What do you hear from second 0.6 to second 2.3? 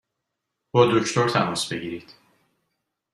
با دکتر تماس بگیرید!